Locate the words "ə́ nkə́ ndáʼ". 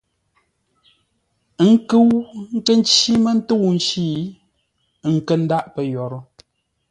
5.05-5.65